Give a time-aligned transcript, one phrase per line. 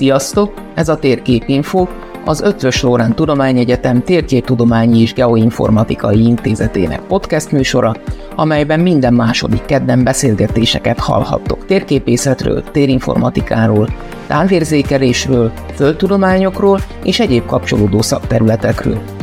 [0.00, 0.54] Sziasztok!
[0.74, 1.86] Ez a Térképinfo,
[2.24, 7.96] az Ötvös Lórán Tudományegyetem Térképtudományi és Geoinformatikai Intézetének podcast műsora,
[8.36, 13.88] amelyben minden második kedden beszélgetéseket hallhattok térképészetről, térinformatikáról,
[14.26, 19.19] távérzékelésről, földtudományokról és egyéb kapcsolódó szakterületekről.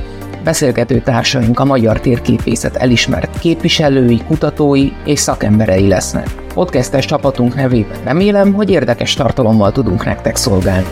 [0.47, 6.35] Beszélgető társaink a magyar térképészet elismert képviselői, kutatói és szakemberei lesznek.
[6.53, 10.87] Podcastes csapatunk nevében remélem, hogy érdekes tartalommal tudunk nektek szolgálni.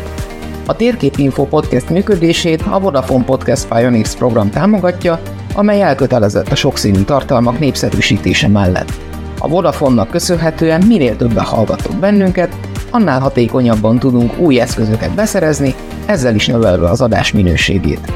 [0.65, 5.19] A Térképinfo podcast működését a Vodafone Podcast Pioneers program támogatja,
[5.53, 8.91] amely elkötelezett a sokszínű tartalmak népszerűsítése mellett.
[9.39, 12.55] A Vodafone-nak köszönhetően minél többen hallgatok bennünket,
[12.89, 15.75] annál hatékonyabban tudunk új eszközöket beszerezni,
[16.05, 18.12] ezzel is növelve az adás minőségét.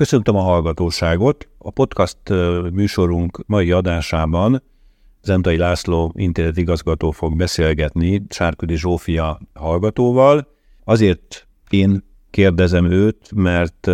[0.00, 1.48] Köszöntöm a hallgatóságot.
[1.58, 2.18] A podcast
[2.72, 4.62] műsorunk mai adásában
[5.22, 6.12] Zentai László
[6.54, 10.48] igazgató fog beszélgetni Sárködi Zsófia hallgatóval.
[10.84, 13.90] Azért én kérdezem őt, mert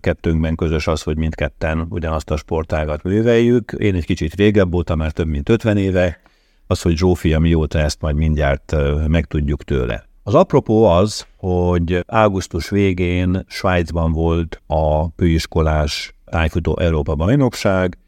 [0.00, 3.72] kettőnkben közös az, hogy mindketten ugyanazt a sportágat műveljük.
[3.78, 6.20] Én egy kicsit régebb óta, már több mint 50 éve.
[6.66, 8.74] Az, hogy Zsófia mióta ezt majd mindjárt
[9.08, 10.04] megtudjuk tőle.
[10.26, 17.98] Az apropó az, hogy augusztus végén Svájcban volt a főiskolás tájfutó Európa bajnokság,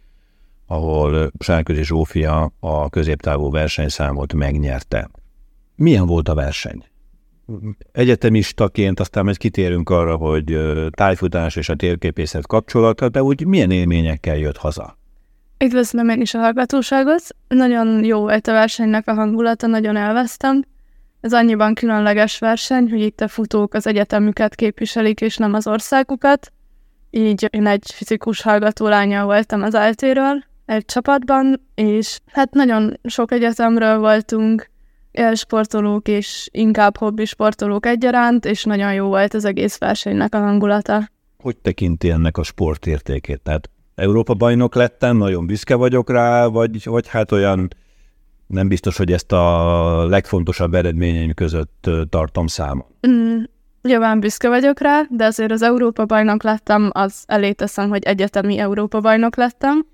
[0.66, 5.10] ahol Sárközi Zsófia a középtávú versenyszámot megnyerte.
[5.74, 6.84] Milyen volt a verseny?
[7.92, 10.58] Egyetemistaként aztán majd kitérünk arra, hogy
[10.90, 14.98] tájfutás és a térképészet kapcsolata, de úgy milyen élményekkel jött haza?
[15.64, 17.22] Üdvözlöm én is a hallgatóságot.
[17.48, 20.64] Nagyon jó volt a versenynek a hangulata, nagyon elvesztem.
[21.20, 26.52] Ez annyiban különleges verseny, hogy itt a futók az egyetemüket képviselik, és nem az országukat.
[27.10, 33.32] Így én egy fizikus hallgató lánya voltam az eltéről, egy csapatban, és hát nagyon sok
[33.32, 34.70] egyetemről voltunk,
[35.10, 41.10] élsportolók és inkább hobbi sportolók egyaránt, és nagyon jó volt az egész versenynek a hangulata.
[41.38, 43.40] Hogy tekinti ennek a sportértékét?
[43.40, 47.68] Tehát Európa bajnok lettem, nagyon büszke vagyok rá, vagy, vagy hát olyan
[48.46, 52.86] nem biztos, hogy ezt a legfontosabb eredményeim között tartom számon.
[53.08, 53.42] Mm,
[53.82, 58.58] nyilván büszke vagyok rá, de azért az Európa bajnok lettem, az elé teszem, hogy egyetemi
[58.58, 59.86] Európa bajnok lettem.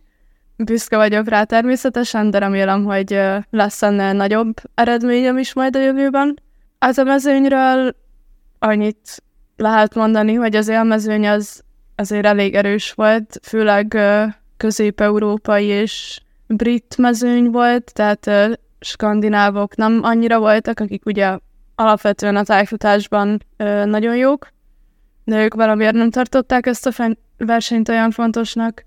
[0.57, 3.21] Büszke vagyok rá természetesen, de remélem, hogy
[3.51, 6.39] lesz ennél nagyobb eredményem is majd a jövőben.
[6.79, 7.97] Az a mezőnyről
[8.59, 9.23] annyit
[9.57, 11.63] lehet mondani, hogy az élmezőny az
[11.97, 13.99] azért elég erős volt, főleg
[14.57, 16.21] közép-európai és
[16.57, 21.39] brit mezőny volt, tehát uh, skandinávok nem annyira voltak, akik ugye
[21.75, 24.49] alapvetően a tájfutásban uh, nagyon jók,
[25.25, 28.85] de ők valamiért nem tartották ezt a versenyt olyan fontosnak.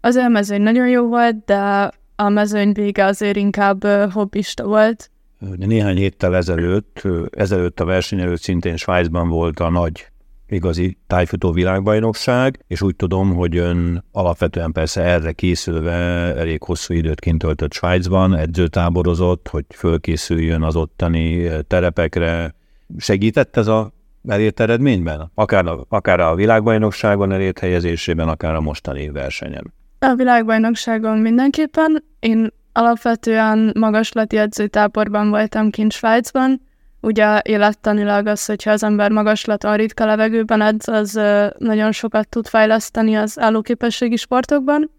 [0.00, 5.10] Az mezőny nagyon jó volt, de a mezőny vége azért inkább uh, hobbista volt.
[5.56, 10.11] Néhány héttel ezelőtt, ezelőtt a verseny előtt szintén Svájcban volt a nagy
[10.52, 15.92] igazi tájfutó világbajnokság, és úgy tudom, hogy ön alapvetően persze erre készülve
[16.36, 22.54] elég hosszú időt kint töltött Svájcban, edzőtáborozott, hogy fölkészüljön az ottani terepekre.
[22.98, 23.92] Segített ez a
[24.28, 25.30] elért eredményben?
[25.34, 29.72] Akár a, akár a világbajnokságon elért helyezésében, akár a mostani versenyen?
[29.98, 32.04] A világbajnokságon mindenképpen.
[32.20, 36.60] Én alapvetően magaslati edzőtáborban voltam kint Svájcban,
[37.04, 41.20] Ugye élettanilag az, hogyha az ember magaslaton ritka levegőben edz, az
[41.58, 44.90] nagyon sokat tud fejleszteni az állóképességi sportokban.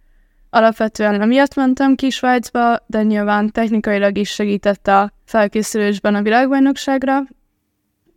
[0.50, 7.24] Alapvetően emiatt mentem ki Svájcba, de nyilván technikailag is segített a felkészülésben a világbajnokságra.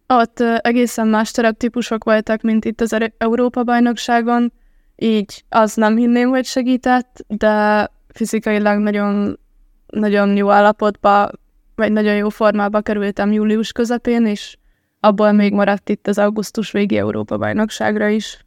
[0.06, 4.52] Ott egészen más tereptípusok voltak, mint itt az Európa-bajnokságon,
[4.96, 9.38] így az nem hinném, hogy segített, de fizikailag nagyon,
[9.86, 11.30] nagyon jó állapotban
[11.76, 14.56] vagy nagyon jó formába kerültem július közepén, és
[15.00, 18.44] abból még maradt itt az augusztus végi Európa-bajnokságra is.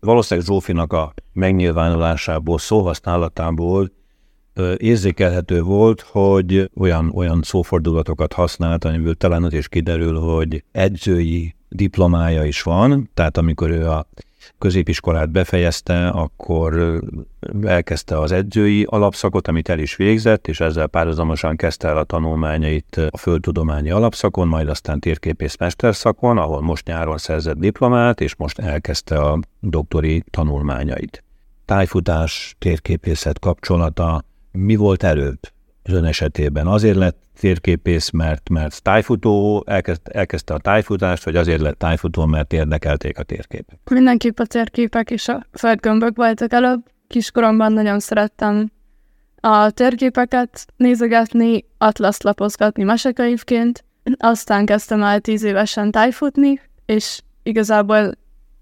[0.00, 3.92] Valószínűleg Zsófinak a megnyilvánulásából, szóhasználatából
[4.76, 12.44] érzékelhető volt, hogy olyan, olyan szófordulatokat használt, amiből talán az is kiderül, hogy edzői diplomája
[12.44, 14.06] is van, tehát amikor ő a
[14.58, 17.00] középiskolát befejezte, akkor
[17.62, 23.00] elkezdte az edzői alapszakot, amit el is végzett, és ezzel párhuzamosan kezdte el a tanulmányait
[23.10, 29.18] a földtudományi alapszakon, majd aztán térképész mesterszakon, ahol most nyáron szerzett diplomát, és most elkezdte
[29.18, 31.24] a doktori tanulmányait.
[31.64, 35.38] Tájfutás, térképészet kapcsolata Mi volt előbb
[35.82, 36.66] az ön esetében?
[36.66, 42.52] Azért lett térképész, mert, mert tájfutó, elkezd, elkezdte a tájfutást, vagy azért lett tájfutó, mert
[42.52, 43.78] érdekelték a térképek?
[43.90, 46.82] Mindenképp a térképek és a földgömbök voltak előbb.
[47.08, 48.70] Kiskoromban nagyon szerettem
[49.40, 53.84] a térképeket nézegetni, atlaszt lapozgatni mesekönyvként,
[54.18, 58.12] aztán kezdtem el tíz évesen tájfutni, és igazából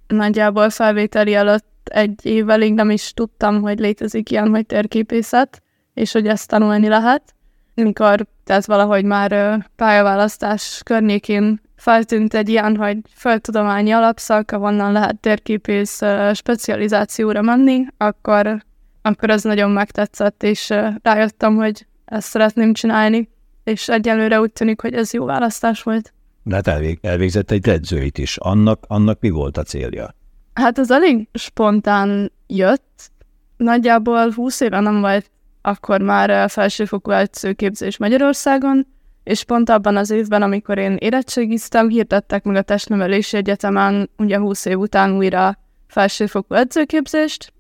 [0.07, 5.63] nagyjából felvételi előtt egy évvel nem is tudtam, hogy létezik ilyen, hogy térképészet,
[5.95, 7.35] és hogy ezt tanulni lehet.
[7.75, 16.01] Mikor, tehát valahogy már pályaválasztás környékén feltűnt egy ilyen, hogy földtudományi alapszak, ahonnan lehet térképész
[16.33, 18.65] specializációra menni, akkor,
[19.03, 23.29] akkor ez nagyon megtetszett, és rájöttem, hogy ezt szeretném csinálni,
[23.65, 26.13] és egyelőre úgy tűnik, hogy ez jó választás volt.
[26.43, 28.37] De hát elvég, elvégzett egy edzőit is.
[28.37, 30.15] Annak, annak mi volt a célja?
[30.53, 33.11] Hát ez elég spontán jött.
[33.57, 35.31] Nagyjából 20 éve nem volt
[35.63, 38.87] akkor már felsőfokú edzőképzés Magyarországon,
[39.25, 44.65] és pont abban az évben, amikor én érettségiztem, hirdettek meg a testnevelési egyetemen ugye 20
[44.65, 47.53] év után újra felsőfokú edzőképzést,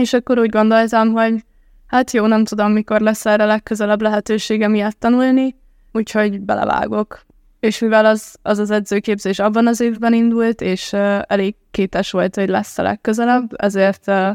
[0.00, 1.44] és akkor úgy gondoltam, hogy
[1.86, 5.56] hát jó, nem tudom, mikor lesz erre legközelebb lehetőségem ilyet tanulni,
[5.92, 7.24] úgyhogy belevágok.
[7.60, 12.34] És mivel az az, az edzőképzés abban az évben indult, és uh, elég kétes volt,
[12.34, 14.28] hogy lesz a legközelebb, ezért uh,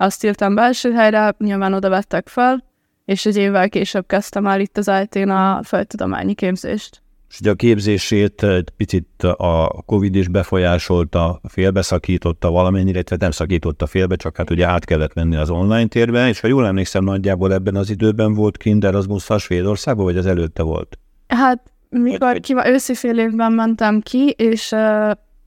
[0.00, 2.64] azt írtam belső helyre, nyilván oda vettek fel,
[3.04, 7.02] és egy évvel később kezdtem el itt az IT-n a földtudományi képzést.
[7.30, 13.86] És ugye a képzését egy picit a Covid is befolyásolta, félbeszakította valamennyire, illetve nem szakította
[13.86, 17.52] félbe, csak hát ugye át kellett menni az online térbe, és ha jól emlékszem, nagyjából
[17.52, 20.98] ebben az időben volt Kind erasmus Svédországban, vagy az előtte volt?
[21.28, 24.78] Hát mikor ki, őszi fél évben mentem ki, és uh,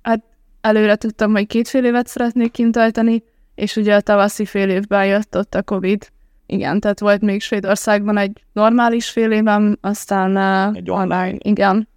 [0.01, 0.23] hát
[0.61, 3.23] előre tudtam, hogy két fél évet szeretnék kint tölteni,
[3.61, 6.11] és ugye a tavaszi fél évben jött ott a Covid.
[6.45, 10.37] Igen, tehát volt még Svédországban egy normális fél évem, aztán
[10.75, 11.35] egy online.
[11.37, 11.87] Igen.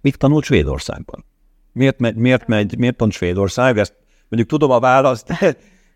[0.00, 1.24] Mit tanult Svédországban?
[1.72, 3.78] Miért megy, miért megy, miért pont Svédország?
[3.78, 3.94] Ezt
[4.28, 5.32] mondjuk tudom a választ,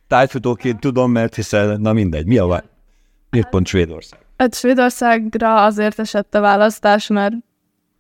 [0.09, 2.69] tájfutóként tudom, mert hiszen, na mindegy, mi a válasz?
[3.31, 4.21] Miért pont Svédország?
[4.37, 7.35] Hát Svédországra azért esett a választás, mert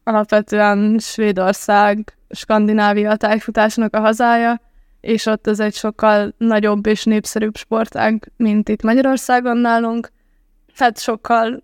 [0.04, 4.60] alapvetően Svédország Skandinávia tájfutásnak a hazája,
[5.00, 10.10] és ott ez egy sokkal nagyobb és népszerűbb sportág, mint itt Magyarországon nálunk.
[10.74, 11.62] Hát sokkal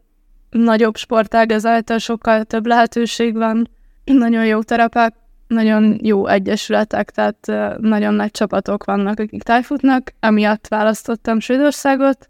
[0.50, 3.68] nagyobb sportág, ezáltal sokkal több lehetőség van,
[4.04, 5.14] nagyon jó terepek,
[5.46, 7.46] nagyon jó egyesületek, tehát
[7.80, 12.28] nagyon nagy csapatok vannak, akik tájfutnak, emiatt választottam Svédországot,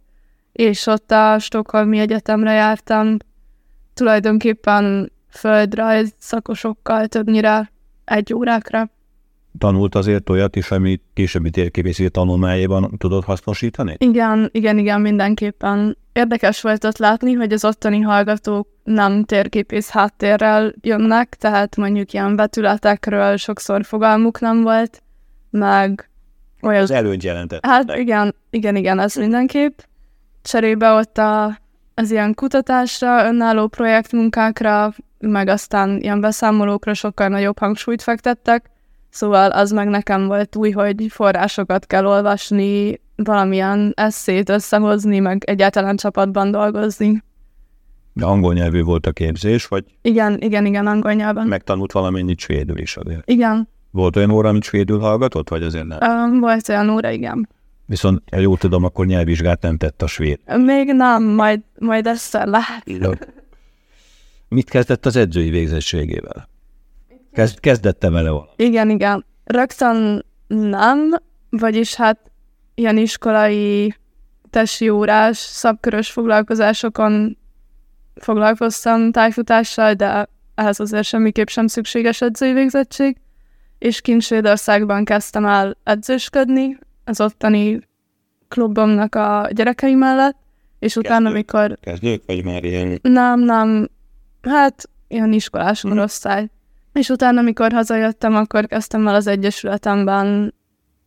[0.53, 3.17] és ott a Stockholmi Egyetemre jártam,
[3.95, 7.71] tulajdonképpen földrajz szakosokkal többnyire
[8.05, 8.91] egy órákra.
[9.59, 13.97] Tanult azért olyat is, amit későbbi térképészeti tanulmányában tudod hasznosítani?
[13.99, 15.97] Igen, igen, igen, mindenképpen.
[16.13, 22.37] Érdekes volt ott látni, hogy az ottani hallgatók nem térképész háttérrel jönnek, tehát mondjuk ilyen
[22.37, 25.03] vetületekről sokszor fogalmuk nem volt,
[25.51, 26.11] meg
[26.63, 26.83] olyan...
[26.83, 27.67] Az előnyt jelentett.
[27.67, 29.79] Hát igen, igen, igen, ez mindenképp
[30.43, 31.59] cserébe ott a,
[31.95, 38.71] az ilyen kutatásra, önálló projektmunkákra, meg aztán ilyen beszámolókra sokkal nagyobb hangsúlyt fektettek,
[39.15, 45.97] szóval az meg nekem volt új, hogy forrásokat kell olvasni, valamilyen eszét összehozni, meg egyáltalán
[45.97, 47.23] csapatban dolgozni.
[48.13, 49.85] De angol nyelvű volt a képzés, vagy?
[50.03, 51.47] Igen, igen, igen, angol nyelven.
[51.47, 53.31] Megtanult valamennyit svédül is azért.
[53.31, 53.69] Igen.
[53.91, 55.99] Volt olyan óra, amit svédül hallgatott, vagy azért nem?
[56.01, 57.49] Um, volt olyan óra, igen.
[57.87, 60.39] Viszont, ha jól tudom, akkor nyelvvizsgát nem tett a svéd.
[60.57, 62.85] Még nem, majd, majd ezt lehet.
[64.49, 66.49] Mit kezdett az edzői végzettségével?
[67.35, 68.49] Kezd, kezdette vele valami?
[68.57, 69.25] Igen, igen.
[69.45, 71.15] Rögtön nem,
[71.51, 72.31] vagyis hát
[72.75, 73.95] ilyen iskolai
[74.51, 77.39] tesi órás, szabkörös foglalkozásokon
[78.15, 83.17] foglalkoztam tájfutással, de ehhez azért semmiképp sem szükséges edzői végzettség.
[83.79, 87.81] És kint Svédországban kezdtem el edzősködni, az ottani
[88.49, 90.37] klubomnak a gyerekei mellett,
[90.79, 91.05] és Kezdők?
[91.05, 91.79] utána, amikor...
[91.81, 92.99] Kezdők, vagy már ilyen...
[93.03, 93.89] Nem, nem,
[94.43, 95.91] hát ilyen iskolás hmm.
[95.91, 96.49] korosztály.
[96.95, 100.55] És utána, amikor hazajöttem, akkor kezdtem el az Egyesületemben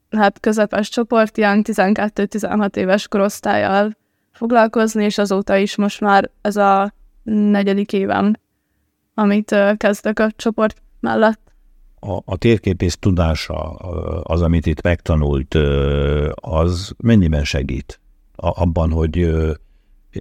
[0.09, 3.97] hát közepes csoport, ilyen 12-16 éves korosztályjal
[4.31, 8.33] foglalkozni, és azóta is most már ez a negyedik évem,
[9.13, 11.47] amit kezdek a csoport mellett
[11.99, 13.69] a, a térképész tudása,
[14.23, 15.53] az, amit itt megtanult,
[16.35, 17.99] az mennyiben segít
[18.35, 19.31] abban, hogy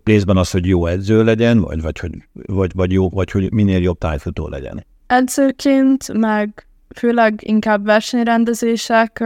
[0.05, 1.95] részben az, hogy jó edző legyen, vagy, vagy,
[2.33, 4.87] vagy, vagy, jó, vagy hogy minél jobb tájfutó legyen?
[5.07, 9.25] Edzőként, meg főleg inkább versenyrendezések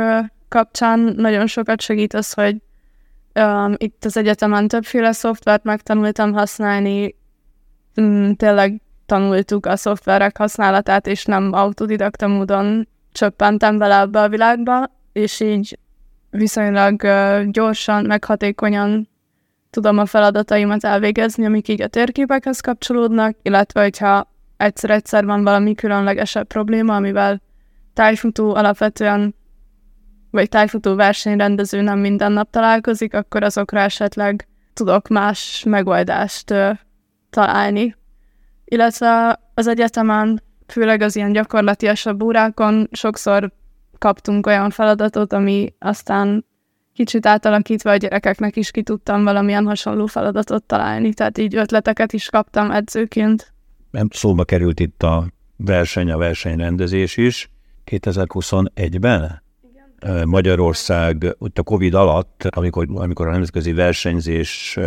[0.48, 2.56] kapcsán nagyon sokat segít az, hogy
[3.34, 7.16] Um, itt az egyetemen többféle szoftvert megtanultam használni,
[8.00, 14.90] mm, tényleg tanultuk a szoftverek használatát, és nem autodidakta módon csöppentem bele ebbe a világba,
[15.12, 15.78] és így
[16.30, 19.08] viszonylag uh, gyorsan, meg hatékonyan
[19.70, 26.46] tudom a feladataimat elvégezni, amik így a térképekhez kapcsolódnak, illetve hogyha egyszer-egyszer van valami különlegesebb
[26.46, 27.42] probléma, amivel
[27.94, 29.34] tájfutó alapvetően,
[30.30, 36.54] vagy tájfutó versenyrendező nem minden nap találkozik, akkor azokra esetleg tudok más megoldást
[37.30, 37.96] találni.
[38.64, 43.52] Illetve az egyetemen, főleg az ilyen gyakorlatiasabb órákon sokszor
[43.98, 46.44] kaptunk olyan feladatot, ami aztán
[46.94, 52.28] kicsit átalakítva a gyerekeknek is ki tudtam valamilyen hasonló feladatot találni, tehát így ötleteket is
[52.28, 53.52] kaptam edzőként.
[53.90, 57.50] Nem szóba került itt a verseny, a versenyrendezés is.
[57.86, 59.42] 2021-ben
[60.24, 64.78] Magyarország ott a Covid alatt, amikor, amikor a nemzetközi versenyzés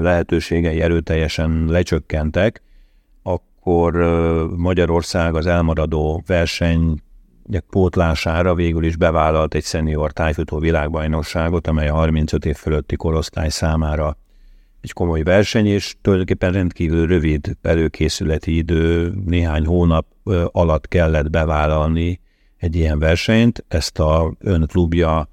[0.00, 2.62] lehetőségei erőteljesen lecsökkentek,
[3.22, 3.94] akkor
[4.56, 7.02] Magyarország az elmaradó verseny
[7.70, 14.16] pótlására végül is bevállalt egy szenior tájfutó világbajnokságot, amely a 35 év fölötti korosztály számára
[14.84, 20.06] egy komoly verseny, és tulajdonképpen rendkívül rövid előkészületi idő, néhány hónap
[20.52, 22.20] alatt kellett bevállalni
[22.56, 23.64] egy ilyen versenyt.
[23.68, 25.28] Ezt a ön klubja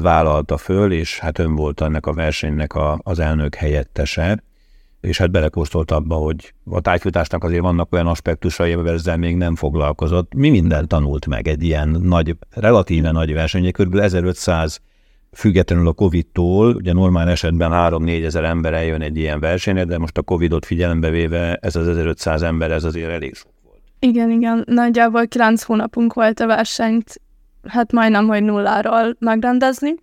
[0.00, 4.42] vállalta föl, és hát ön volt ennek a versenynek a, az elnök helyettese
[5.00, 9.56] és hát belekóstolt abba, hogy a tájfutásnak azért vannak olyan aspektusai, amivel ezzel még nem
[9.56, 10.34] foglalkozott.
[10.34, 13.94] Mi minden tanult meg egy ilyen nagy, relatíve nagy verseny, kb.
[13.94, 14.80] 1500
[15.32, 20.18] függetlenül a Covid-tól, ugye normál esetben 3-4 ezer ember eljön egy ilyen versenyre, de most
[20.18, 23.80] a Covid-ot figyelembe véve ez az 1500 ember, ez azért elég sok volt.
[23.98, 27.20] Igen, igen, nagyjából 9 hónapunk volt a versenyt,
[27.68, 29.94] hát majdnem, hogy nulláról megrendezni.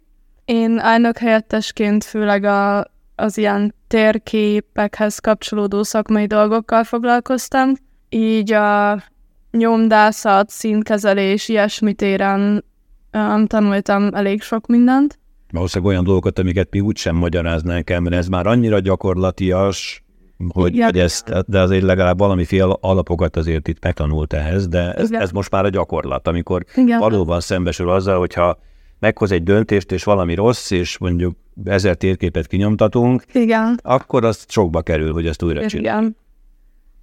[0.45, 7.73] Én elnök helyettesként főleg a az ilyen térképekhez kapcsolódó szakmai dolgokkal foglalkoztam,
[8.09, 9.03] így a
[9.51, 12.65] nyomdászat, színkezelés, ilyesmi téren
[13.13, 15.19] um, tanultam elég sok mindent.
[15.51, 20.03] Valószínűleg olyan dolgokat, amiket mi úgysem magyaráznánk el, mert ez már annyira gyakorlatias,
[20.47, 25.31] hogy, hogy ezt, de azért legalább valamiféle alapokat azért itt megtanult ehhez, de ez, ez
[25.31, 26.99] most már a gyakorlat, amikor Igen.
[26.99, 28.59] valóban szembesül azzal, hogyha
[28.99, 33.79] meghoz egy döntést, és valami rossz, és mondjuk ezer térképet kinyomtatunk, Igen.
[33.83, 36.15] akkor az sokba kerül, hogy ezt újra csináljuk.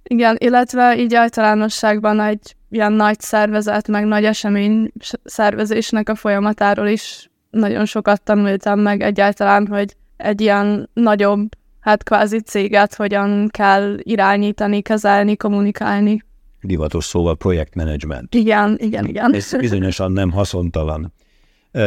[0.07, 0.35] Igen.
[0.39, 4.91] Illetve így általánosságban egy ilyen nagy szervezet, meg nagy esemény
[5.23, 11.49] szervezésnek a folyamatáról is nagyon sokat tanultam meg egyáltalán, hogy egy ilyen nagyobb,
[11.79, 16.23] hát kvázi céget hogyan kell irányítani, kezelni, kommunikálni.
[16.61, 18.35] Divatos szóval projektmenedzsment.
[18.35, 19.33] Igen, igen, igen.
[19.33, 21.13] Ez bizonyosan nem haszontalan.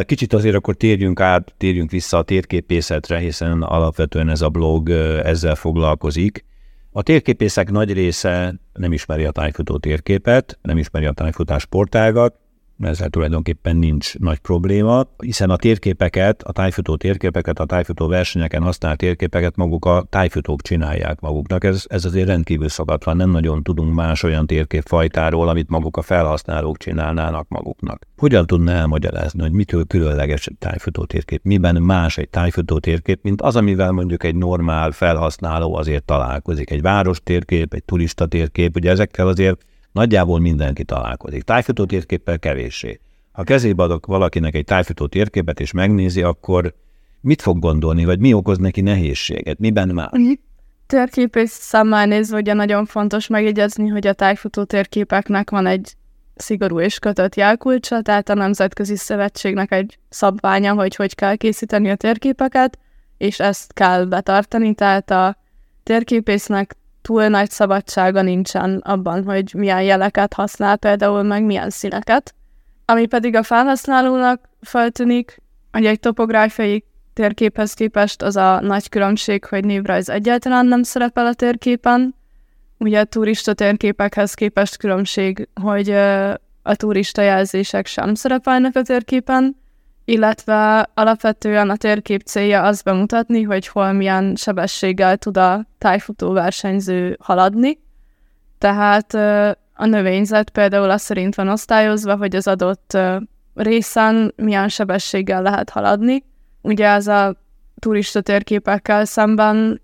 [0.07, 4.91] Kicsit azért akkor térjünk át, térjünk vissza a térképészetre, hiszen alapvetően ez a blog
[5.25, 6.45] ezzel foglalkozik.
[6.93, 12.35] A térképészek nagy része nem ismeri a tájfutó térképet, nem ismeri a tájfutás sportágat,
[12.89, 18.99] ezzel tulajdonképpen nincs nagy probléma, hiszen a térképeket, a tájfutó térképeket, a tájfutó versenyeken használt
[18.99, 21.65] térképeket maguk a tájfutók csinálják maguknak.
[21.65, 26.77] Ez, ez azért rendkívül szokatlan, nem nagyon tudunk más olyan térképfajtáról, amit maguk a felhasználók
[26.77, 28.07] csinálnának maguknak.
[28.17, 33.43] Hogyan tudná elmagyarázni, hogy mitől különleges egy tájfutó térkép, miben más egy tájfutó térkép, mint
[33.43, 36.71] az, amivel mondjuk egy normál felhasználó azért találkozik.
[36.71, 41.43] Egy város térkép, egy turista térkép, ugye ezekkel azért Nagyjából mindenki találkozik.
[41.43, 43.01] Tájfutó térképpel kevéssé.
[43.33, 46.75] Ha kezébe adok valakinek egy tájfutó térképet és megnézi, akkor
[47.21, 50.11] mit fog gondolni, vagy mi okoz neki nehézséget, miben már?
[50.87, 55.95] Térképész számmal nézve ugye nagyon fontos megjegyezni, hogy a tájfutó térképeknek van egy
[56.35, 61.95] szigorú és kötött jelkulcsa, tehát a Nemzetközi Szövetségnek egy szabványa, hogy hogy kell készíteni a
[61.95, 62.79] térképeket,
[63.19, 65.37] és ezt kell betartani, tehát a
[65.83, 66.77] térképésznek
[67.11, 72.35] túl nagy szabadsága nincsen abban, hogy milyen jeleket használ például, meg milyen színeket.
[72.85, 79.65] Ami pedig a felhasználónak feltűnik, hogy egy topográfiai térképhez képest az a nagy különbség, hogy
[79.65, 82.15] névrajz egyáltalán nem szerepel a térképen.
[82.79, 85.91] Ugye a turista térképekhez képest különbség, hogy
[86.63, 89.60] a turista jelzések sem szerepelnek a térképen,
[90.11, 97.17] illetve alapvetően a térkép célja az bemutatni, hogy hol milyen sebességgel tud a tájfutó versenyző
[97.21, 97.79] haladni.
[98.59, 99.15] Tehát
[99.75, 102.99] a növényzet például az szerint van osztályozva, hogy az adott
[103.55, 106.25] részen milyen sebességgel lehet haladni.
[106.61, 107.37] Ugye ez a
[107.79, 109.81] turista térképekkel szemben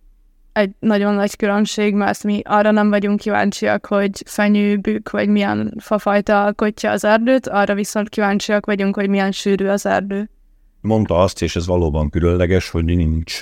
[0.57, 6.45] egy nagyon nagy különbség, mert mi arra nem vagyunk kíváncsiak, hogy fenyőbük, vagy milyen fafajta
[6.45, 10.31] alkotja az erdőt, arra viszont kíváncsiak vagyunk, hogy milyen sűrű az erdő.
[10.81, 13.41] mondta azt, és ez valóban különleges, hogy nincs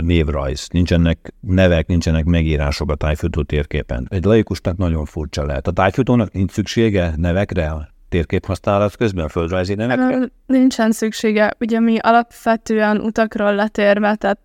[0.00, 4.06] névrajz, nincsenek nevek, nincsenek megírások a tájfutó térképen.
[4.10, 5.66] Egy laikusnak nagyon furcsa lehet.
[5.66, 10.28] A tájfutónak nincs szüksége nevekre, a térkép használat közben, a földrajzi nevekre?
[10.46, 11.54] Nincsen szüksége.
[11.60, 14.38] Ugye mi alapvetően utakról letérve, tehát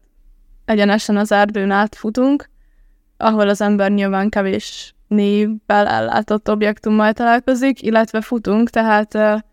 [0.65, 2.49] egyenesen az erdőn átfutunk,
[3.17, 9.43] ahol az ember nyilván kevés névvel ellátott objektummal találkozik, illetve futunk, tehát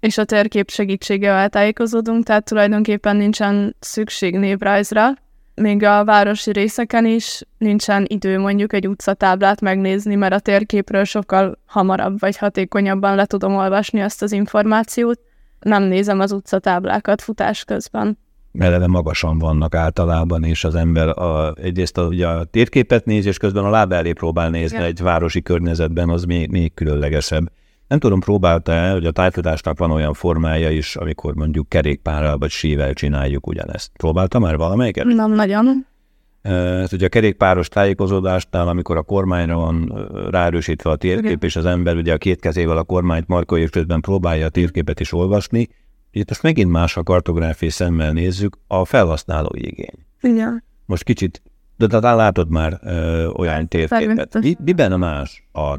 [0.00, 5.12] és a térkép segítségével tájékozódunk, tehát tulajdonképpen nincsen szükség névrajzra.
[5.54, 11.58] Még a városi részeken is nincsen idő mondjuk egy utcatáblát megnézni, mert a térképről sokkal
[11.66, 15.20] hamarabb vagy hatékonyabban le tudom olvasni azt az információt.
[15.60, 18.18] Nem nézem az utcatáblákat futás közben
[18.58, 23.36] eleve magasan vannak általában, és az ember a, egyrészt a, ugye a térképet néz, és
[23.36, 24.84] közben a láb elé próbál nézni ja.
[24.84, 27.52] egy városi környezetben, az még, még különlegesebb.
[27.88, 32.92] Nem tudom, próbálta-e, hogy a tájfutásnak van olyan formája is, amikor mondjuk kerékpárral vagy sível
[32.92, 33.90] csináljuk ugyanezt.
[33.96, 35.04] Próbálta már valamelyiket?
[35.04, 35.86] Nem nagyon.
[36.42, 41.48] Ez ugye a kerékpáros tájékozódásnál, amikor a kormányra van ráerősítve a térkép, okay.
[41.48, 45.00] és az ember ugye a két kezével a kormányt markolja, és közben próbálja a térképet
[45.00, 45.68] is olvasni,
[46.12, 50.06] itt most megint más a kartográfiai szemmel nézzük, a felhasználói igény.
[50.20, 50.64] Igen.
[50.86, 51.42] Most kicsit,
[51.76, 54.38] de talán látod már ö, olyan térképet.
[54.40, 55.76] Mi, miben a más a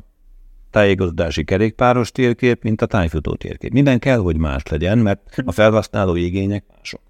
[0.71, 3.71] tájékozódási kerékpáros térkép, mint a tájfutó térkép?
[3.71, 7.01] Minden kell, hogy más legyen, mert a felhasználói igények mások.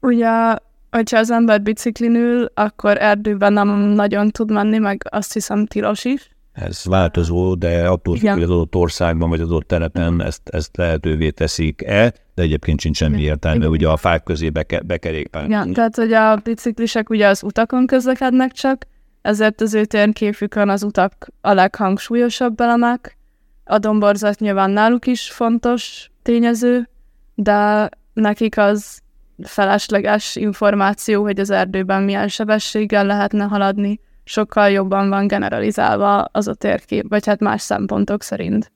[0.00, 0.56] Ugye,
[0.90, 6.04] hogyha az ember biciklin ül, akkor erdőben nem nagyon tud menni, meg azt hiszem tilos
[6.04, 6.30] is.
[6.52, 10.76] Ez változó, de attól függ, hogy az adott országban vagy az adott telepen ezt, ezt
[10.76, 15.44] lehetővé teszik-e, de egyébként sincs semmi értelme, ugye a fák közé beke, bekerékpár.
[15.44, 18.86] Igen, tehát hogy a biciklisek ugye az utakon közlekednek csak,
[19.22, 23.16] ezért az ő térképükön az utak a leghangsúlyosabb elemek.
[23.64, 26.88] A domborzat nyilván náluk is fontos tényező,
[27.34, 29.00] de nekik az
[29.42, 34.00] felesleges információ, hogy az erdőben milyen sebességgel lehetne haladni,
[34.32, 38.72] sokkal jobban van generalizálva az a térkép, vagy hát más szempontok szerint.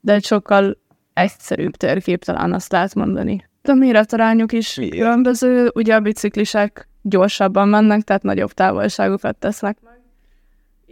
[0.00, 0.78] De egy sokkal
[1.12, 3.48] egyszerűbb térkép talán azt lehet mondani.
[3.62, 4.96] A méretarányuk is Miért?
[4.96, 9.96] különböző, ugye a biciklisek gyorsabban mennek, tehát nagyobb távolságokat tesznek meg.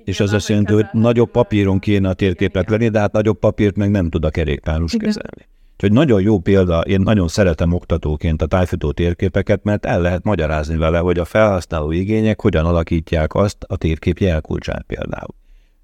[0.05, 3.77] És az azt jelenti, hogy nagyobb papíron kéne a térképet venni, de hát nagyobb papírt
[3.77, 5.47] meg nem tud a kerékpárus kezelni.
[5.77, 10.77] Úgyhogy nagyon jó példa, én nagyon szeretem oktatóként a tájfutó térképeket, mert el lehet magyarázni
[10.77, 15.35] vele, hogy a felhasználó igények hogyan alakítják azt a térkép jelkulcsát például.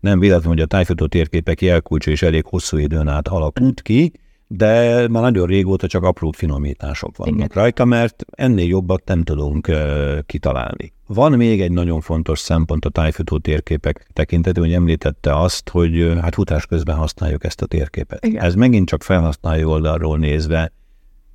[0.00, 4.12] Nem véletlen, hogy a tájfutó térképek jelkulcsa is elég hosszú időn át alakult ki,
[4.56, 7.48] de már nagyon régóta csak apró finomítások vannak Igen.
[7.52, 10.92] rajta, mert ennél jobbat nem tudunk uh, kitalálni.
[11.06, 16.18] Van még egy nagyon fontos szempont a tájfutó térképek tekintetében, hogy említette azt, hogy uh,
[16.18, 18.26] hát futás közben használjuk ezt a térképet.
[18.26, 18.44] Igen.
[18.44, 20.72] Ez megint csak felhasználó oldalról nézve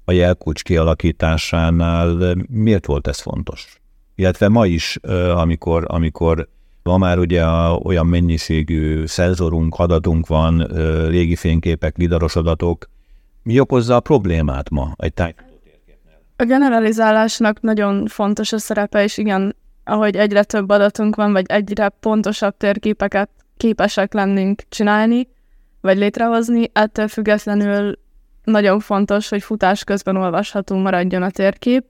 [0.06, 3.82] a jelkulcs kialakításánál miért volt ez fontos?
[4.16, 6.48] Illetve ma is, uh, amikor, amikor
[6.84, 10.68] Ma már ugye a, olyan mennyiségű szenzorunk, adatunk van,
[11.10, 12.90] régi fényképek, lidaros adatok,
[13.48, 15.46] mi okozza a problémát ma egy tájfutó?
[16.36, 21.90] A generalizálásnak nagyon fontos a szerepe, és igen, ahogy egyre több adatunk van, vagy egyre
[21.90, 25.28] pontosabb térképeket képesek lennénk csinálni,
[25.82, 28.00] vagy létrehozni, ettől függetlenül
[28.44, 31.86] nagyon fontos, hogy futás közben olvasható maradjon a térkép.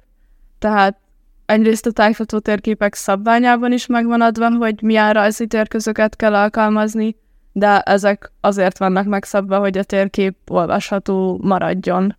[0.60, 0.98] Tehát
[1.46, 7.16] egyrészt a tájfutó térképek szabványában is megvan adva, hogy milyen rajzi térközöket kell alkalmazni,
[7.58, 12.16] de ezek azért vannak megszabva, hogy a térkép olvasható maradjon,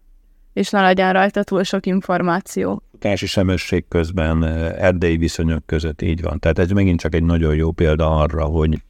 [0.53, 2.83] és ne legyen rajta túl sok információ.
[2.99, 6.39] Társi semesség közben, eh, erdei viszonyok között így van.
[6.39, 8.83] Tehát ez megint csak egy nagyon jó példa arra, hogy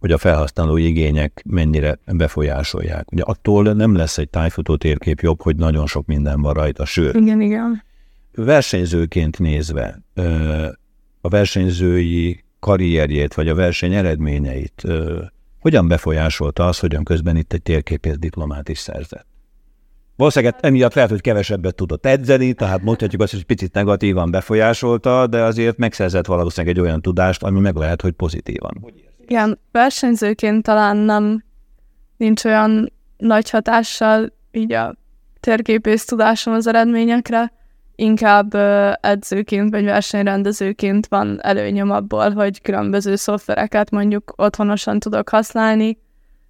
[0.00, 3.12] hogy a felhasználó igények mennyire befolyásolják.
[3.12, 7.14] Ugye attól nem lesz egy tájfutó térkép jobb, hogy nagyon sok minden van rajta, sőt.
[7.14, 7.82] Igen, igen.
[8.34, 10.68] Versenyzőként nézve eh,
[11.20, 15.32] a versenyzői karrierjét, vagy a verseny eredményeit eh,
[15.64, 19.26] hogyan befolyásolta az, hogyan közben itt egy térképész diplomát is szerzett?
[20.16, 25.42] Valószínűleg emiatt lehet, hogy kevesebbet tudott edzeni, tehát mondhatjuk azt, hogy picit negatívan befolyásolta, de
[25.42, 28.92] azért megszerzett valószínűleg egy olyan tudást, ami meg lehet, hogy pozitívan.
[29.26, 31.44] Igen, versenyzőként talán nem
[32.16, 34.94] nincs olyan nagy hatással így a
[35.40, 37.52] térképész tudásom az eredményekre,
[37.96, 38.54] inkább
[39.00, 45.98] edzőként vagy versenyrendezőként van előnyöm abból, hogy különböző szoftvereket mondjuk otthonosan tudok használni,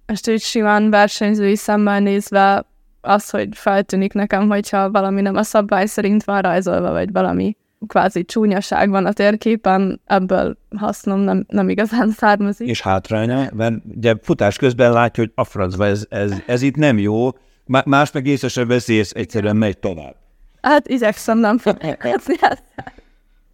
[0.07, 2.65] és így simán versenyzői szemmel nézve
[3.01, 7.55] az, hogy feltűnik nekem, hogyha valami nem a szabály szerint van rajzolva, vagy valami
[7.87, 12.67] kvázi csúnyaság van a térképen, ebből hasznom nem, nem igazán származik.
[12.67, 16.97] És hátránya, mert ugye futás közben látja, hogy a francba ez, ez, ez itt nem
[16.97, 17.29] jó,
[17.85, 20.15] más meg észre sem veszi, és egyszerűen megy tovább.
[20.65, 22.35] Hát igyekszem nem foglalkozni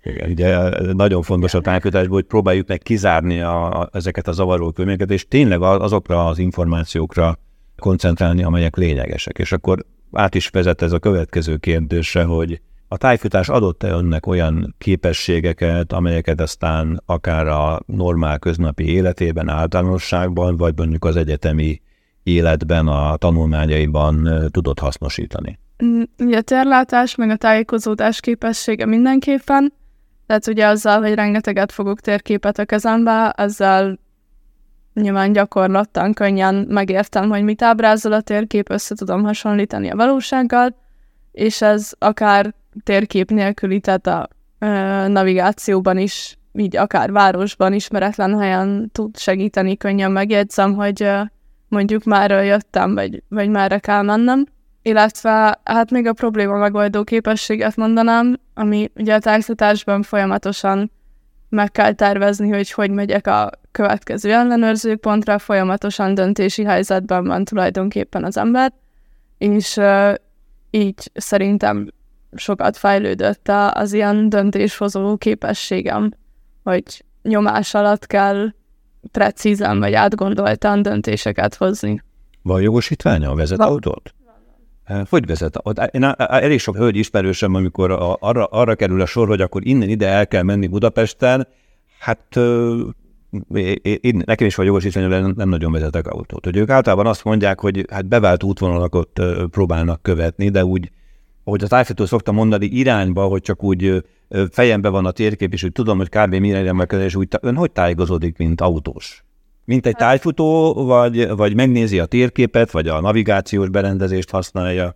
[0.04, 4.72] Igen, ugye nagyon fontos a tájfutásból, hogy próbáljuk meg kizárni a, a, ezeket a zavaró
[4.72, 7.38] körülményeket, és tényleg azokra az információkra
[7.78, 9.38] koncentrálni, amelyek lényegesek.
[9.38, 14.76] És akkor át is vezet ez a következő kérdésre, hogy a tájfutás adott-e önnek olyan
[14.78, 21.82] képességeket, amelyeket aztán akár a normál köznapi életében, általánosságban, vagy mondjuk az egyetemi
[22.24, 25.60] életben, a tanulmányaiban tudott hasznosítani?
[26.18, 29.74] Ugye a térlátás, meg a tájékozódás képessége mindenképpen,
[30.26, 34.00] tehát ugye azzal, hogy rengeteget fogok térképet a kezembe, ezzel
[34.94, 40.76] nyilván gyakorlattan könnyen megértem, hogy mit ábrázol a térkép, össze tudom hasonlítani a valósággal,
[41.32, 44.28] és ez akár térkép nélküli, tehát a
[44.60, 44.68] ö,
[45.08, 51.22] navigációban is, így akár városban, ismeretlen helyen tud segíteni, könnyen megjegyzem, hogy ö,
[51.68, 54.46] mondjuk már jöttem, vagy, vagy merre kell mennem.
[54.82, 60.92] Illetve hát még a probléma megoldó képességet mondanám, ami ugye a tájtatásban folyamatosan
[61.50, 68.38] meg kell tervezni, hogy hogy megyek a következő ellenőrzőpontra, folyamatosan döntési helyzetben van tulajdonképpen az
[68.38, 68.74] ember,
[69.38, 69.80] és
[70.70, 71.88] így szerintem
[72.36, 76.12] sokat fejlődött az ilyen döntéshozó képességem,
[76.64, 78.54] hogy nyomás alatt kell
[79.12, 82.04] precízen vagy átgondoltan döntéseket hozni.
[82.42, 84.14] Van jogosítványa a vezetőautót?
[85.10, 85.62] Hogy vezet?
[85.92, 90.08] Én elég sok hölgy ismerősem, amikor arra, arra kerül a sor, hogy akkor innen ide
[90.08, 91.48] el kell menni Budapesten,
[92.00, 92.40] hát
[93.82, 96.46] én, nekem is van jogosítvány, de nem, nem nagyon vezetek autót.
[96.46, 100.92] Hogy ők általában azt mondják, hogy hát bevált útvonalakat próbálnak követni, de úgy,
[101.44, 104.04] ahogy a tájfutó szokta mondani, irányba, hogy csak úgy
[104.52, 106.36] fejembe van a térkép, és úgy tudom, hogy kb.
[106.36, 109.24] mire irányba kell, és úgy, ön hogy tájékozódik, mint autós?
[109.72, 114.96] Mint egy tájfutó, vagy, vagy megnézi a térképet, vagy a navigációs berendezést használja,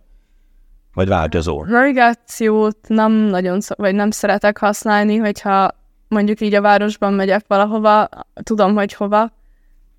[0.94, 1.64] vagy változó?
[1.64, 5.70] Navigációt nem nagyon, vagy nem szeretek használni, hogyha
[6.08, 8.08] mondjuk így a városban megyek valahova,
[8.42, 9.32] tudom, hogy hova,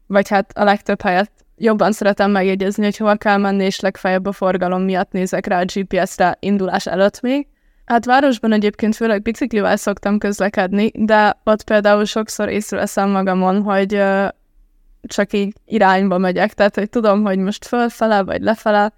[0.08, 4.32] vagy hát a legtöbb helyet jobban szeretem megjegyezni, hogy hova kell menni, és legfeljebb a
[4.32, 7.48] forgalom miatt nézek rá a GPS-re indulás előtt még.
[7.86, 14.04] Hát városban egyébként főleg biciklivel szoktam közlekedni, de ott például sokszor észreveszem magamon, hogy
[15.08, 18.94] csak így irányba megyek, tehát hogy tudom, hogy most fölfele vagy lefele,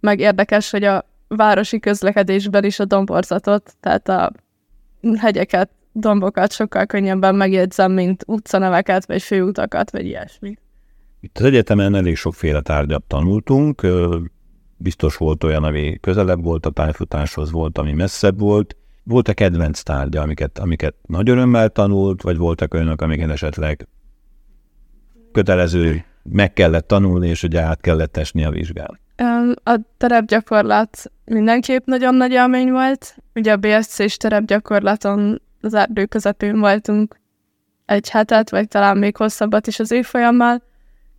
[0.00, 4.32] meg érdekes, hogy a városi közlekedésben is a domborzatot, tehát a
[5.16, 10.56] hegyeket, dombokat sokkal könnyebben megjegyzem, mint utcaneveket, vagy főutakat, vagy ilyesmi.
[11.20, 13.86] Itt az egyetemen elég sokféle tárgyat tanultunk,
[14.76, 18.76] biztos volt olyan, ami közelebb volt a pályafutáshoz, volt, ami messzebb volt.
[19.02, 23.88] Volt-e kedvenc tárgya, amiket, amiket nagy örömmel tanult, vagy voltak olyanok, amiket esetleg
[25.34, 28.98] kötelező, meg kellett tanulni, és ugye át kellett esni a vizsgán.
[29.64, 33.16] A terepgyakorlat mindenképp nagyon nagy élmény volt.
[33.34, 37.20] Ugye a BSC-s terepgyakorlaton az erdő közepén voltunk
[37.86, 40.62] egy hetet, vagy talán még hosszabbat is az évfolyammal,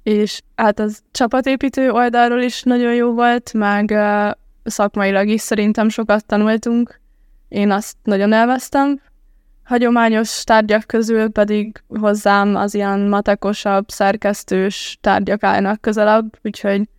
[0.04, 4.32] és hát az csapatépítő oldalról is nagyon jó volt, meg uh,
[4.64, 7.00] szakmailag is szerintem sokat tanultunk.
[7.48, 9.02] Én azt nagyon elvesztem,
[9.66, 16.90] hagyományos tárgyak közül pedig hozzám az ilyen matekosabb, szerkesztős tárgyak állnak közelebb, úgyhogy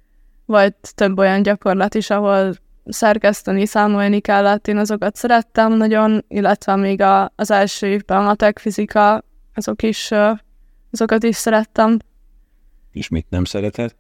[0.45, 7.01] volt több olyan gyakorlat is, ahol szerkeszteni, számolni kellett, én azokat szerettem nagyon, illetve még
[7.01, 9.25] a, az első évben a matek, fizika,
[9.55, 10.11] azok is,
[10.91, 11.99] azokat is szerettem.
[12.93, 13.97] És mit nem szeretett?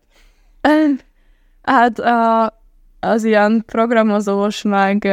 [1.62, 2.44] Hát a,
[3.00, 5.04] az ilyen programozós, meg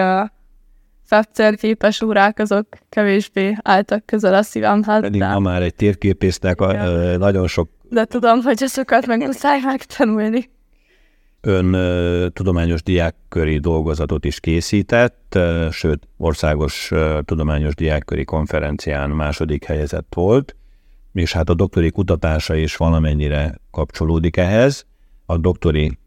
[1.10, 5.02] webtérképes órák azok kevésbé álltak közel a szívemhez.
[5.02, 5.28] Pedig de...
[5.28, 7.70] ma már egy térképésznek a, ö, nagyon sok...
[7.90, 10.50] De tudom, hogy azokat meg muszáj megtanulni.
[11.42, 19.64] Ön ö, tudományos diákköri dolgozatot is készített, ö, sőt, országos ö, tudományos diákköri konferencián második
[19.64, 20.56] helyezett volt,
[21.14, 24.86] és hát a doktori kutatása is valamennyire kapcsolódik ehhez.
[25.26, 25.98] A doktori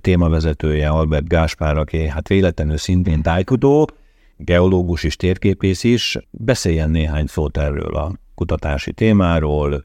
[0.00, 3.88] témavezetője Albert Gáspár, aki hát véletlenül szintén tájkutó,
[4.36, 9.84] geológus és térképész is, beszéljen néhány szót erről a kutatási témáról,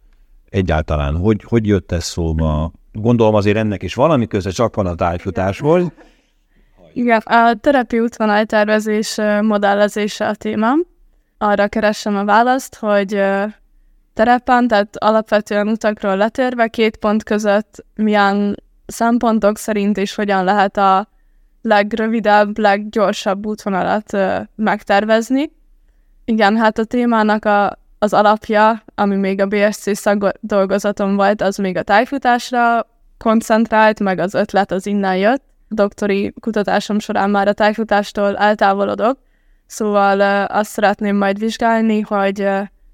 [0.49, 2.71] egyáltalán hogy, hogy jött ez szóba.
[2.91, 5.93] Gondolom azért ennek is valami köze csak van a tájfutásból.
[6.93, 10.85] Igen, a terepi útvonaltervezés modellezése a témám.
[11.37, 13.21] Arra keresem a választ, hogy
[14.13, 21.07] terepen, tehát alapvetően utakról letérve két pont között milyen szempontok szerint és hogyan lehet a
[21.61, 25.51] legrövidebb, leggyorsabb útvonalat ö, megtervezni.
[26.25, 31.77] Igen, hát a témának a, az alapja, ami még a BSC szakdolgozatom volt, az még
[31.77, 35.43] a tájfutásra koncentrált, meg az ötlet az innen jött.
[35.67, 39.19] doktori kutatásom során már a tájfutástól eltávolodok,
[39.65, 42.49] szóval azt szeretném majd vizsgálni, hogy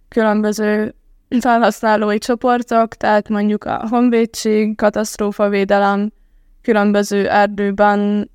[0.07, 0.95] különböző
[1.39, 6.11] felhasználói csoportok, tehát mondjuk a honvédség, katasztrófavédelem,
[6.61, 8.29] különböző erdőben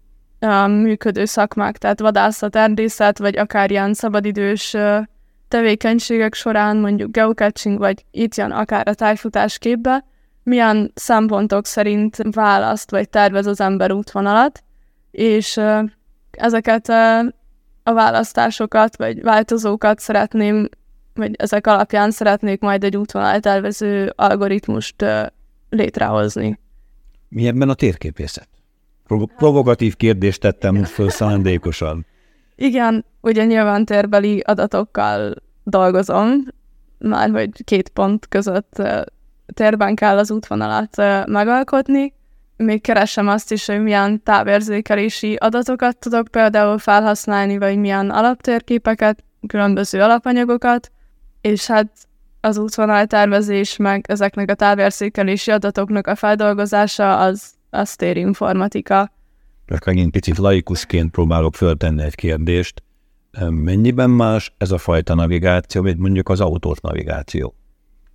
[0.69, 4.77] működő szakmák, tehát vadászat, erdészet, vagy akár ilyen szabadidős
[5.49, 10.05] tevékenységek során, mondjuk geocaching, vagy itt jön akár a tájfutás képbe,
[10.43, 14.63] milyen szempontok szerint választ vagy tervez az ember útvonalat,
[15.11, 15.61] és
[16.31, 16.89] ezeket
[17.83, 20.69] a választásokat vagy változókat szeretném,
[21.15, 25.05] vagy ezek alapján szeretnék majd egy útvonaltervező algoritmust
[25.69, 26.59] létrehozni.
[27.29, 28.49] Mi ebben a térképészet?
[29.37, 32.07] Provokatív kérdést tettem most föl szándékosan.
[32.57, 36.45] Igen, ugye nyilván térbeli adatokkal dolgozom,
[36.99, 38.83] már hogy két pont között
[39.55, 40.97] térben kell az útvonalat
[41.27, 42.15] megalkotni.
[42.57, 50.01] Még keresem azt is, hogy milyen távérzékelési adatokat tudok például felhasználni, vagy milyen alaptérképeket, különböző
[50.01, 50.91] alapanyagokat,
[51.41, 51.89] és hát
[52.41, 59.11] az útvonaltervezés, meg ezeknek a távérzékelési adatoknak a feldolgozása az, az térinformatika.
[59.67, 62.83] Csak megint picit laikusként próbálok föltenni egy kérdést.
[63.49, 67.55] Mennyiben más ez a fajta navigáció, mint mondjuk az autós navigáció?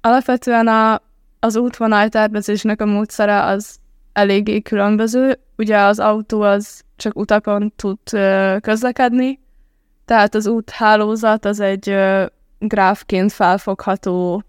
[0.02, 1.02] Alapvetően a,
[1.40, 3.78] az útvonal tervezésnek a módszere az
[4.14, 5.40] eléggé különböző.
[5.58, 8.00] Ugye az autó az csak utakon tud
[8.62, 9.40] közlekedni,
[10.06, 11.96] tehát az úthálózat az egy
[12.60, 14.44] gráfként felfogható,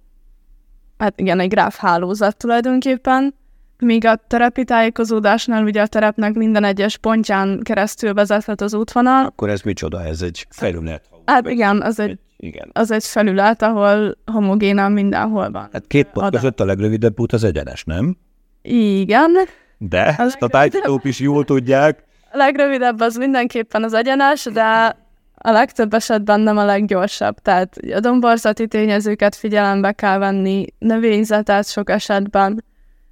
[0.98, 3.34] hát igen, egy gráfhálózat tulajdonképpen,
[3.80, 9.24] míg a terepi tájékozódásnál ugye a terepnek minden egyes pontján keresztül vezethet az útvonal.
[9.24, 10.04] Akkor ez micsoda?
[10.04, 11.02] Ez egy felület?
[11.24, 12.70] Hát igen, az egy, igen.
[12.72, 15.68] az egy felület, ahol homogénan mindenhol van.
[15.72, 18.16] Hát két pont között a legrövidebb út az egyenes, nem?
[18.62, 19.30] Igen.
[19.78, 22.04] De, a ezt a tájfutók is jól tudják.
[22.30, 24.96] A legrövidebb az mindenképpen az egyenes, de
[25.34, 27.38] a legtöbb esetben nem a leggyorsabb.
[27.38, 32.64] Tehát a domborzati tényezőket figyelembe kell venni, növényzetet sok esetben,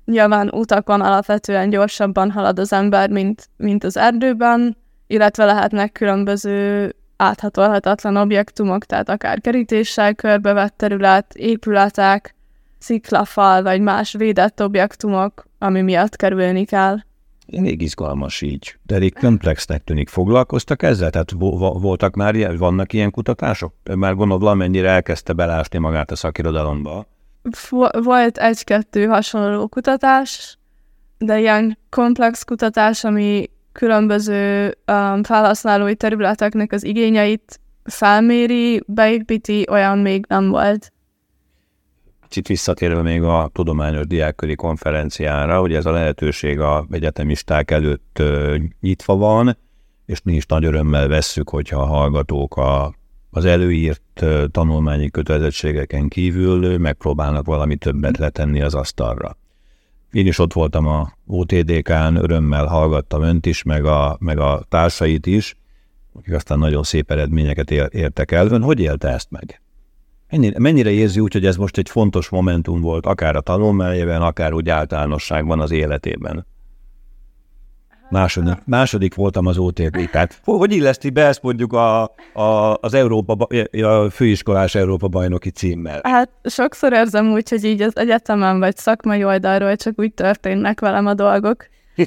[0.07, 8.16] nyilván utakon alapvetően gyorsabban halad az ember, mint, mint az erdőben, illetve lehetnek különböző áthatolhatatlan
[8.16, 12.35] objektumok, tehát akár kerítéssel körbevett terület, épületek,
[12.79, 16.97] sziklafal vagy más védett objektumok, ami miatt kerülni kell.
[17.47, 20.09] Még izgalmas így, de elég komplexnek tűnik.
[20.09, 21.11] Foglalkoztak ezzel?
[21.11, 21.31] Tehát
[21.81, 23.75] voltak már vannak ilyen kutatások?
[23.95, 27.07] Már gondolom valamennyire elkezdte belásni magát a szakirodalomba
[28.03, 30.59] volt egy-kettő hasonló kutatás,
[31.19, 40.25] de ilyen komplex kutatás, ami különböző um, felhasználói területeknek az igényeit felméri, beépíti, olyan még
[40.29, 40.93] nem volt.
[42.29, 48.23] Kicsit visszatérve még a tudományos diákköri konferenciára, hogy ez a lehetőség a egyetemisták előtt
[48.81, 49.57] nyitva van,
[50.07, 52.95] és mi is nagy örömmel vesszük, hogyha a hallgatók a
[53.37, 59.37] az előírt tanulmányi kötelezettségeken kívül megpróbálnak valami többet letenni az asztalra.
[60.12, 65.27] Én is ott voltam a OTDK-n, örömmel hallgattam önt is, meg a, meg a társait
[65.27, 65.57] is,
[66.12, 68.46] akik aztán nagyon szép eredményeket értek el.
[68.46, 69.61] Ön hogy élte ezt meg?
[70.31, 74.53] Mennyire, mennyire érzi úgy, hogy ez most egy fontos momentum volt, akár a tanulmányében, akár
[74.53, 76.46] úgy általánosságban az életében?
[78.11, 80.11] Második, második voltam az OTP.
[80.11, 83.47] Tehát hogy illeszti be ezt mondjuk a, a, az Európa,
[83.83, 86.01] a főiskolás Európa bajnoki címmel?
[86.03, 91.07] Hát sokszor érzem úgy, hogy így az egyetemen vagy szakmai oldalról csak úgy történnek velem
[91.07, 91.66] a dolgok.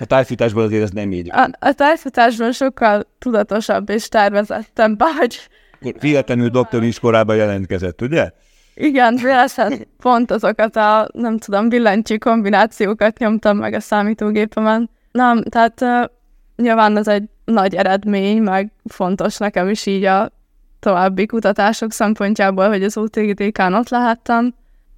[0.00, 1.30] a tájfutásból azért ez nem így.
[1.30, 5.38] A, a tájfutásban sokkal tudatosabb és tervezettebb, hogy...
[6.00, 8.30] Véletlenül doktori iskolában jelentkezett, ugye?
[8.74, 14.90] Igen, véletlenül pont azokat a, nem tudom, billentyű kombinációkat nyomtam meg a számítógépemen.
[15.14, 15.84] Nem, tehát
[16.56, 20.30] nyilván ez egy nagy eredmény, meg fontos nekem is így a
[20.80, 24.54] további kutatások szempontjából, hogy az OTGTK-n ott lehettem.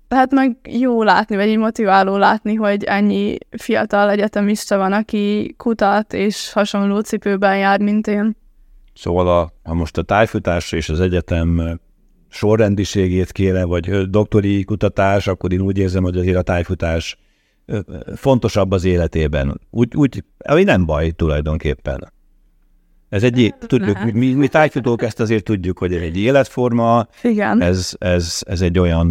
[0.08, 6.12] Tehát meg jó látni, vagy így motiváló látni, hogy ennyi fiatal egyetemista van, aki kutat
[6.12, 8.36] és hasonló cipőben jár, mint én.
[8.94, 11.80] Szóval a, ha most a tájfutás és az egyetem
[12.28, 17.18] sorrendiségét kéne, vagy doktori kutatás, akkor én úgy érzem, hogy azért a tájfutás
[18.14, 19.60] fontosabb az életében.
[19.70, 22.14] Úgy, úgy, ami nem baj tulajdonképpen.
[23.08, 27.60] Ez egy, tudjuk, mi, mi tájfutók ezt azért tudjuk, hogy egy életforma, Igen.
[27.60, 29.06] Ez, ez, ez egy olyan,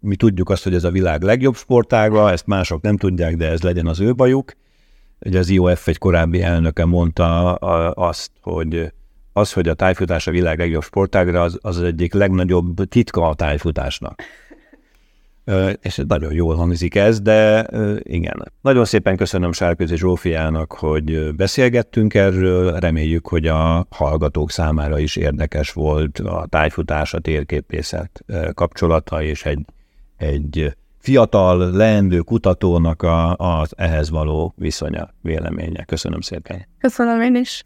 [0.00, 3.62] mi tudjuk azt, hogy ez a világ legjobb sportága, ezt mások nem tudják, de ez
[3.62, 4.52] legyen az ő bajuk.
[5.20, 7.54] Ugye az IOF egy korábbi elnöke mondta
[7.90, 8.92] azt, hogy
[9.32, 14.22] az, hogy a tájfutás a világ legjobb sportágra, az az egyik legnagyobb titka a tájfutásnak
[15.80, 17.66] és nagyon jól hangzik ez, de
[18.02, 18.52] igen.
[18.60, 25.72] Nagyon szépen köszönöm Sárközi Zsófiának, hogy beszélgettünk erről, reméljük, hogy a hallgatók számára is érdekes
[25.72, 29.64] volt a tájfutás, a térképészet kapcsolata, és egy,
[30.16, 35.84] egy fiatal, leendő kutatónak a, az ehhez való viszonya, véleménye.
[35.84, 36.66] Köszönöm szépen.
[36.78, 37.64] Köszönöm én is.